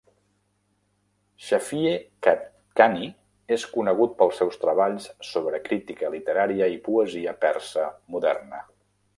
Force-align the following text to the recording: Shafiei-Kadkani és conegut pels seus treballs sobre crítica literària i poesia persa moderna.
Shafiei-Kadkani 1.49 3.11
és 3.57 3.67
conegut 3.75 4.17
pels 4.23 4.41
seus 4.43 4.57
treballs 4.65 5.07
sobre 5.33 5.63
crítica 5.69 6.11
literària 6.17 6.73
i 6.79 6.83
poesia 6.91 7.39
persa 7.47 7.89
moderna. 8.17 8.67